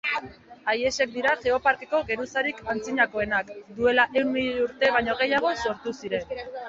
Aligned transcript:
haiexek 0.71 1.11
dira 1.17 1.33
Geoparkeko 1.43 1.99
geruzarik 2.07 2.63
antzinakoenak: 2.75 3.51
duela 3.81 4.07
ehun 4.15 4.33
milioi 4.39 4.65
urte 4.65 4.91
baino 4.97 5.17
gehiago 5.21 5.53
sortu 5.67 5.95
ziren. 6.01 6.39